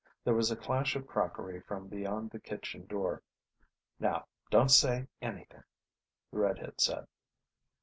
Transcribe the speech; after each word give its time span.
There 0.23 0.33
was 0.33 0.49
a 0.49 0.55
clash 0.55 0.95
of 0.95 1.05
crockery 1.05 1.59
from 1.61 1.87
beyond 1.87 2.31
the 2.31 2.39
kitchen 2.39 2.87
door. 2.87 3.21
"Now 3.99 4.25
don't 4.49 4.71
say 4.71 5.05
anything," 5.21 5.61
the 6.31 6.39
red 6.39 6.57
head 6.57 6.81
said. 6.81 7.05